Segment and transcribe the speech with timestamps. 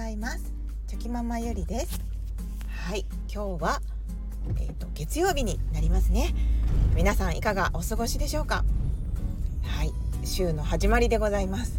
[0.00, 0.54] ざいます。
[0.86, 2.00] チョキママゆりです。
[2.70, 3.82] はい今日は
[4.58, 6.34] えっ、ー、と月曜日になりますね。
[6.96, 8.64] 皆さんいかがお過ごしでしょうか？
[9.62, 9.92] はい
[10.24, 11.78] 週の始まりでございます。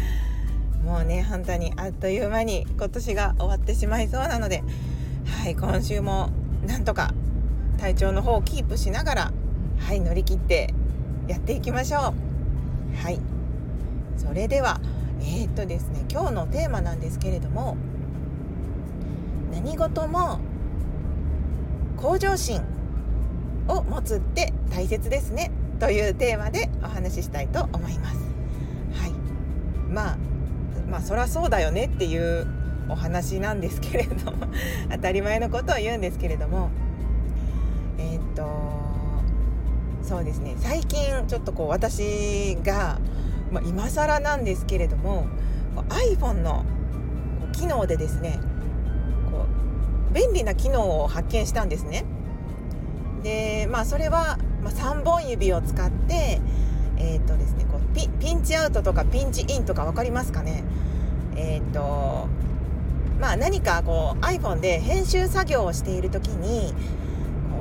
[0.86, 4.64] もうね本当にあっという間に今年が終わってしまいそうなので
[5.26, 6.30] はい今週も
[6.66, 7.12] なんとか
[7.76, 9.32] 体調の方をキープしながら
[9.80, 10.72] はい乗り切って
[11.28, 12.14] やっていきましょ
[12.94, 12.96] う。
[13.02, 13.20] はい
[14.16, 14.80] それでは
[15.24, 17.76] えー、っとですね今日のテーマなんですけれども
[19.50, 20.38] 何事も
[21.96, 22.62] 向上心
[23.66, 28.16] を持つって大切ですねというテーマでお話ししたいと思います。
[29.00, 29.12] はい、
[29.90, 30.16] まあ
[30.90, 32.46] まあそりゃそうだよねっていう
[32.88, 34.46] お話なんですけれども
[34.92, 36.68] 当たり前のことを言うんですけれども
[37.98, 38.46] えー、っと
[40.02, 42.98] そうですね最近ちょっとこう私が
[43.54, 45.28] まあ、今更なんですけれども
[45.88, 46.64] iPhone の
[47.52, 48.40] 機能でですね
[49.30, 49.46] こ
[50.10, 52.04] う便利な機能を発見したんですね。
[53.22, 56.40] でまあそれは、3本指を使って
[56.98, 60.64] え、ー、とですねこうピピンチアウトとかピンチインとか分かりますかね
[61.36, 62.28] え、ー、と
[63.20, 66.74] まあ何かこう iPhone で編集作業をしている時に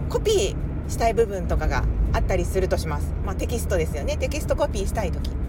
[0.10, 3.14] コピーしたい部分とかがあったりするとします。
[3.26, 4.18] まあ、テキストですよね。
[4.18, 5.43] テキストコピーしたい時。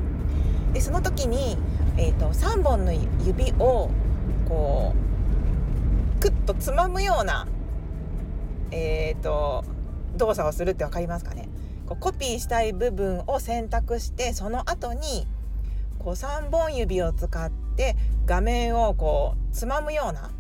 [0.74, 1.56] でその時に、
[1.96, 3.90] えーと、3本の指を
[4.46, 4.92] こ
[6.18, 7.46] うクッとつまむような、
[8.70, 9.64] えーと、
[10.16, 11.48] 動作をするって分かりますかね？
[11.86, 15.26] こうコピーしたい部分を選択してその後に
[15.98, 17.94] こう3本指を使って
[18.26, 20.30] 画面をこうつまむような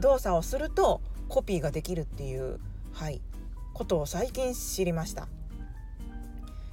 [0.00, 2.60] 動作をするとコピーができるっていう、
[2.92, 3.20] はい、
[3.74, 5.28] ことを最近知りました。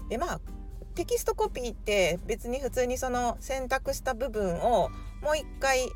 [0.09, 0.41] でまあ
[0.99, 4.89] テキストコピーって別に普通にその選択した部分を
[5.21, 5.87] もう一回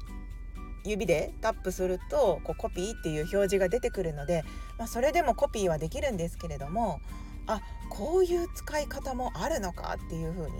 [0.85, 4.45] 指でタップするとこうコピーっていう表示が出てくるので、
[4.77, 7.01] まあ、それでもコピーはできるんですけれども
[7.47, 7.59] あ
[7.89, 10.53] こういう使い方もあるのかっていうふうに、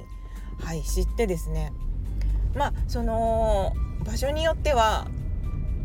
[0.60, 1.72] はい、知ってですね。
[2.54, 3.72] まあその
[4.06, 5.08] 場所によっては、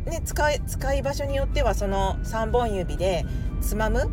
[0.04, 3.24] ね、使い使い場所によってはその3本指で
[3.60, 4.10] つまむ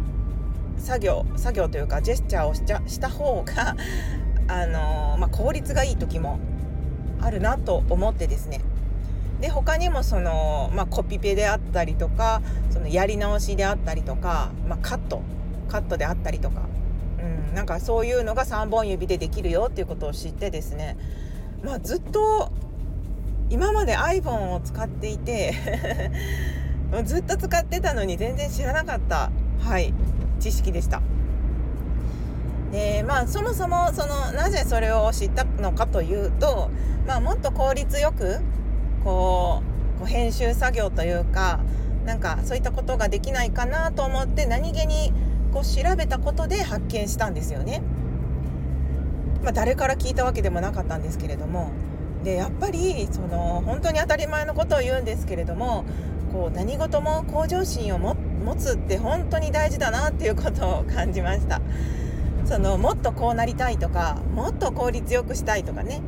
[0.78, 3.76] 作業作業というかジェスチャーをしちゃした方が
[4.48, 6.40] あのまあ、効率がいい時も
[7.20, 8.62] あるなと思ってですね。
[9.42, 15.22] で他にもその、まあ、コピペであったりとかそのやり直しであったりとか、まあ、カット。
[15.68, 16.62] カットであったりとか、
[17.20, 20.98] うん、なんかそういうのが3本指でできるよっていうことを知ってですね、
[21.64, 22.52] まあ、ずっと
[23.50, 25.54] 今まで iPhone を使っていて
[27.04, 29.94] ずっと使ってたのに全然知らなかったはい
[30.40, 31.02] 知識でした。
[32.76, 36.70] でまあそもそもそのなぜそれを知ったのかというと、
[37.08, 38.42] まあ、もっと効率よく
[39.02, 39.64] こ
[39.96, 41.62] うこう編集作業というか
[42.06, 45.14] なんかそういったことができないかなと思って何気に
[45.54, 47.82] こう調べたことで発見したんですよね。
[49.42, 51.72] まあ、誰から聞いたわけでもなかったんですけれども
[52.24, 55.86] でやっぱりその本当に当たり前のことを言うんですけれども
[56.34, 58.16] こう何事も向上心を持
[58.56, 61.62] つって本当に大事だなっていうことを感じました。
[62.46, 66.02] そのもっとこうなりたいとかもっと効率よくしたいとかね。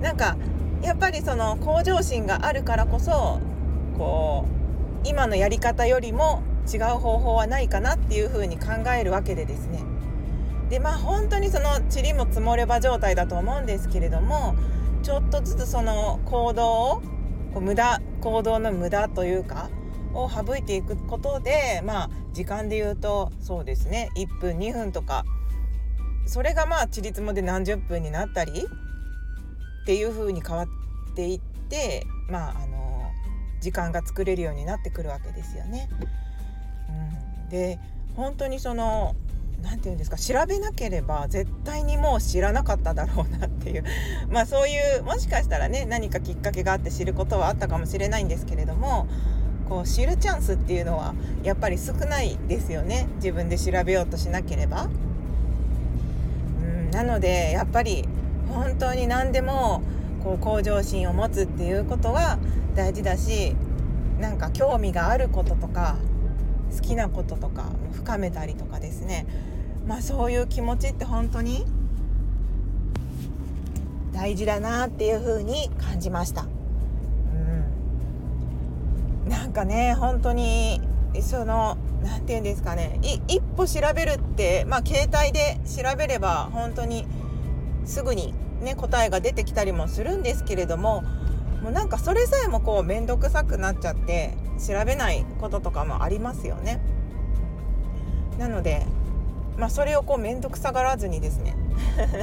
[0.00, 0.36] なんか
[0.82, 3.40] やっぱりその向上心があるからこそ
[3.96, 4.46] こ
[5.04, 9.84] う今のやり方よりも違う方法はないかなっていうふうに考えるわけでですね。
[10.70, 14.54] でまあ本当にその塵も積もれば状態だと思うんですけれども
[15.02, 17.02] ちょっとずつその行動を
[17.52, 19.68] こう無駄行動の無駄というか
[20.14, 24.10] を省いていくことでまあ時間で言うとそうですね。
[24.16, 25.24] 1分2分とか。
[26.26, 30.66] それがまあちりつもで何十分になったりっていう風に変わっ
[31.14, 33.10] ていってまああの
[33.60, 35.88] 時間が作れるようになってくるわけですよね。
[37.44, 37.78] うん、で
[38.16, 39.14] 本当にその
[39.62, 43.84] 何て言うんですか調べなければ絶対にもう知らなかっただろうなっていう。
[44.30, 49.08] まあそういうもしかしたらね何かきっかけがあって知ることはあったかもしれないんですけれども
[49.72, 54.90] こう知るチャンスっていうのはやっぱり少ないですよね自分で調べようとしなければ。
[56.60, 58.04] うん、なのでやっぱり
[58.50, 59.80] 本当に何でも
[60.22, 62.38] こう向上心を持つっていうことは
[62.74, 63.56] 大事だし
[64.20, 65.96] なんか興味があることとか
[66.76, 67.64] 好きなこととか
[67.94, 69.26] 深めたりとかですね
[69.86, 71.64] まあそういう気持ちって本当に
[74.12, 76.46] 大事だなっていうふうに感じました。
[79.32, 80.82] なんかね本当に
[81.22, 87.06] その何て言うんですかね一歩調べるってまあ携帯で調べれば本当に
[87.86, 91.02] すぐにね答えが出てきたりもするんですけれども
[91.62, 96.80] もうなんかそれさえもこう面倒くさくなっちゃって調べないこととかもありますよね。
[98.38, 98.84] なので、
[99.56, 101.54] まあ、それをこう面倒くさがらずにですね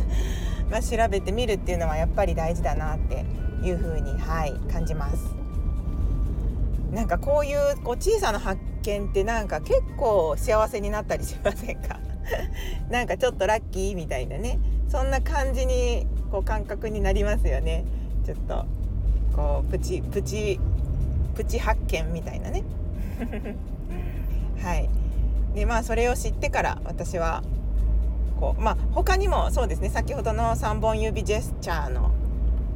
[0.70, 3.26] ま調べてみるっていうのはやっぱり大事だなって
[3.64, 5.39] いうふうに、はい、感じます。
[6.92, 12.00] なんかこういうこう小さな発見ってなんか結構幸せになったりしませんか？
[12.90, 14.60] なんかちょっとラッキーみたいなね。
[14.88, 17.86] そんな感じにこう感覚になりますよね。
[18.26, 18.66] ちょっと
[19.36, 20.60] こうプチプチ
[21.36, 22.64] プチ発見みたいなね。
[24.62, 24.90] はい。
[25.56, 27.44] でまあそれを知ってから私は
[28.40, 29.90] こうまあ他にもそうですね。
[29.90, 32.12] 先ほどの3本指ジェスチャーの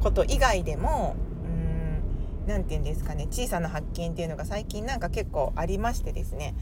[0.02, 1.16] こと以外でも
[2.46, 6.54] 何て言うんですかね小さな発見っていうのが最近なんか結構ありましてですね。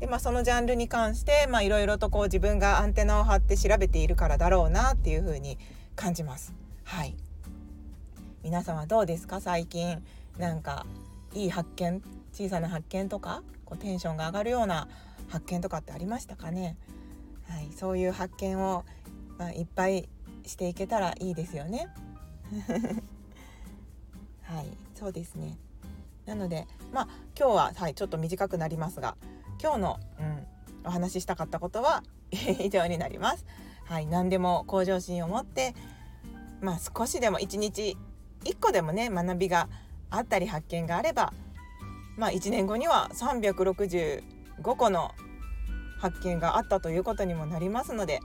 [0.00, 5.58] で、まあ、そのジャンルに関していろいろとこう自分がアンテナを張って調べているからだろうなっていうふうに
[5.96, 6.52] 感じます。
[6.82, 7.14] はい。
[8.42, 9.40] 皆さんはどうですか？
[9.40, 10.02] 最近。
[10.38, 10.84] なんか
[11.32, 12.02] いい発見？
[12.32, 13.42] 小さな発見とか？
[13.64, 14.88] こうテンションが上がるような
[15.28, 16.76] 発見とかってありましたかね、
[17.48, 18.84] はい、そういう発見を、
[19.38, 20.08] まあ、いっぱい
[20.44, 21.88] していけたらいいですよね。
[24.42, 24.66] はい。
[24.94, 25.58] そうですね
[26.26, 27.08] なのでまあ
[27.38, 29.16] 今日は、はい、ちょっと短くなりますが
[29.62, 30.46] 今日の、うん、
[30.86, 32.02] お話ししたかったことは
[32.32, 33.44] 以上になります。
[33.84, 35.74] はい、何でも向上心を持って
[36.62, 37.98] まあ少しでも一日
[38.44, 39.68] 1個でもね学びが
[40.10, 41.34] あったり発見があれば
[42.16, 44.22] まあ1年後には365
[44.62, 45.10] 個の
[45.98, 48.20] 発見があったということにもなりますので、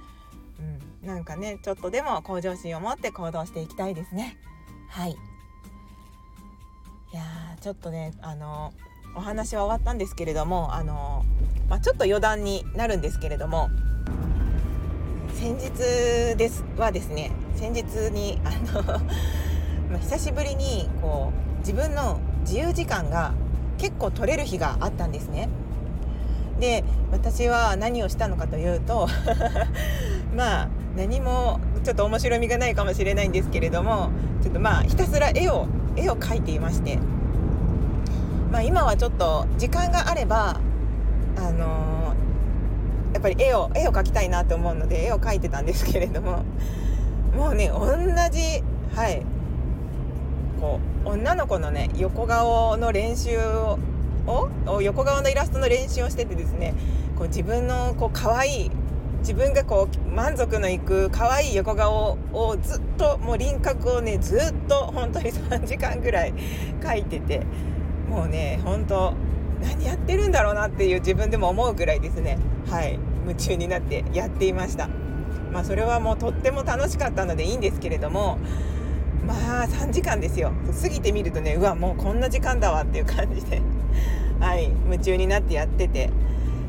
[1.01, 4.37] うん、なんかねちょっとでも向上心を持って行動していきたいですね。
[4.89, 5.28] はい
[7.11, 7.23] いや
[7.59, 8.71] ちょっとねあの
[9.15, 11.25] お話は終わったんですけれどもあの、
[11.67, 13.69] まあ、ちょっと余談になるんですけれども
[15.33, 15.71] 先日
[16.37, 18.51] ですはですね先日にあ
[19.91, 23.33] の、 久しぶりにこう自分の自由時間が
[23.79, 25.49] 結構取れる日があったんですね。
[26.59, 29.07] で私は何をしたのかというと
[30.35, 30.67] まあ
[30.97, 34.09] 何もちょっと面白みがないかもしれないんですけれども
[34.41, 35.67] ちょっとまあひたすら絵を
[35.99, 36.97] 絵を描いていまして、
[38.51, 40.59] まあ、今はちょっと時間があれば
[41.37, 46.43] あのー、やっぱり絵を絵を描きたいなと思うので絵を描いてたんですけれども。
[47.35, 47.95] もうね同
[48.31, 48.63] じ
[48.95, 49.21] はい。
[50.59, 53.79] こう女の子のね横顔の練習を
[54.81, 56.73] 横顔のイラストの練習をしててですね
[57.17, 58.71] こう自分のこう可愛い
[59.19, 66.33] 自分がこう満足のいく可愛い横顔をずっともう輪郭をねずっと本当に3時間ぐらい
[66.81, 67.45] 描いてて
[68.09, 69.13] もうね本当
[69.61, 72.39] 何やってるんだろうなっていう自分でも思うぐらいですね。
[72.69, 72.97] はい。
[73.23, 74.87] 夢中になってやっていました。
[75.51, 78.37] まあそれはもうとっても楽しかったのでいいんですけれども
[79.27, 80.53] まあ3時間ですよ。
[80.81, 83.61] 過ぎてみるとねうわもうこんな時間だわっていう感じで。
[84.39, 84.71] はい。
[84.85, 86.09] 夢中になってやってて。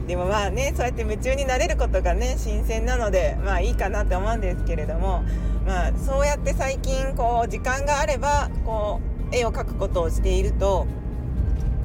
[0.07, 5.23] でもまあねそうやって夢中になれることがね新鮮なのでまあいいかなって思うんですけれども
[5.67, 9.01] まあそうやって最近こう時間があればこ
[9.33, 10.87] う絵を描くことをしていると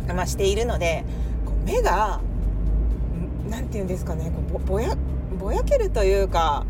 [0.07, 1.03] まあしているので
[1.45, 2.21] こう目が
[3.49, 4.95] 何て言うんですかねこうぼや
[5.39, 6.65] ぼやけるというか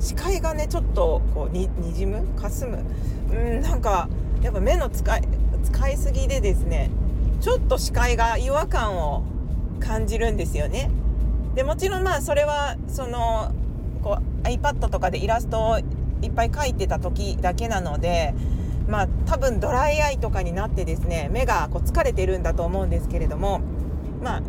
[0.00, 2.84] 視界がねちょっとこうににじむかすむ。
[3.30, 4.08] うんなんか
[4.42, 5.22] やっぱ目の使い
[5.64, 6.90] 使いすぎでですね
[7.40, 9.24] ちょっと視界が違和感を
[9.80, 10.90] 感じるんですよね。
[11.54, 13.52] でもちろんまあそれはその
[14.02, 18.34] こう iPad とかでイラストをいっぱい描いてた時だけなので
[18.88, 23.60] まあ多分ドライアイとかになってですね目がこう疲れてるんだと思うんですけれども
[24.22, 24.42] まあ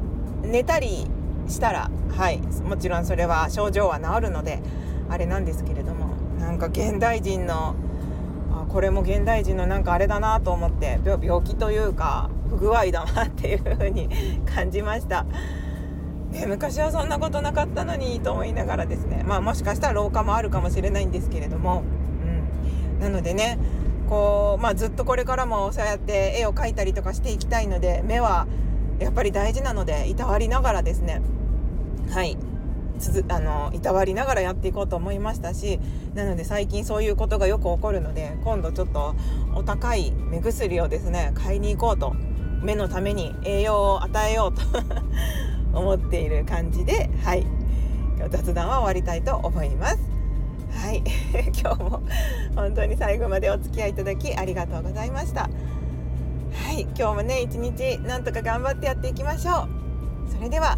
[0.44, 1.08] 寝たり
[1.48, 4.60] したらはいもちろんそれは症状は治るので
[5.10, 7.76] あれなんですけれどもなんか現代人の
[8.70, 14.10] これも現代人のなんかあれだなと思って病気というか不具合だなっていう風に
[14.46, 15.26] 感じました。
[16.32, 21.84] ね、昔はそんなことなかったのにと思いながらですね、まあ、もしかしたら老化もあるかもしれないんですけれども、
[22.94, 23.58] うん、なのでね
[24.10, 28.46] こう、まあ、ずっとこれからもそうやって絵を描いたりとかしていきたいので目は
[29.00, 31.22] やっぱり大事なのでいたわりながらですね
[32.10, 32.38] はい
[32.98, 35.80] つづあのいたわりながらやっていこうと思いましたし
[36.14, 39.16] なので最近そういうことがよく起こるので今度ちょっと
[39.56, 42.16] お高い目薬をですね買いに行こうと
[42.62, 44.62] 目のために栄養を与えようと
[45.78, 47.46] 思っている感じではい
[48.30, 50.00] 雑談は終わりたいと思います。
[50.72, 51.04] はい
[51.62, 52.02] 今日も
[52.56, 55.42] 本当に最後までお付き合いいただきありがとうございました。
[55.42, 55.50] は
[56.72, 59.68] い今日もね一日なんとか頑張ってやっていきましょ
[60.30, 60.32] う。
[60.32, 60.78] それでは